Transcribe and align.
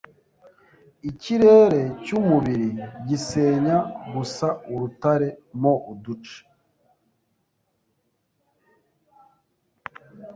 Ikirere 1.09 1.81
cyumubiri 2.03 2.69
gisenya 3.07 3.77
gusa 4.13 4.47
urutare 4.71 5.29
mo 5.61 5.73
uduce 5.91 6.37